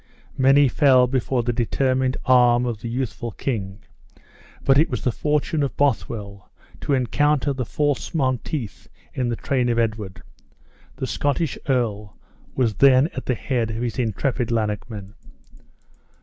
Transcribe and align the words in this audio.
Many 0.35 0.67
fell 0.67 1.05
before 1.05 1.43
the 1.43 1.53
determined 1.53 2.17
arm 2.25 2.65
of 2.65 2.81
the 2.81 2.89
youthful 2.89 3.33
king; 3.33 3.83
but 4.65 4.79
it 4.79 4.89
was 4.89 5.03
the 5.03 5.11
fortune 5.11 5.61
of 5.61 5.77
Bothwell 5.77 6.49
to 6.79 6.95
encounter 6.95 7.53
the 7.53 7.65
false 7.65 8.11
Monteith 8.11 8.87
in 9.13 9.29
the 9.29 9.35
train 9.35 9.69
of 9.69 9.77
Edward. 9.77 10.23
The 10.95 11.05
Scottish 11.05 11.55
earl 11.69 12.17
was 12.55 12.73
then 12.77 13.09
at 13.15 13.27
the 13.27 13.35
head 13.35 13.69
of 13.69 13.83
his 13.83 13.99
intrepid 13.99 14.49
Lanarkmen. 14.49 15.13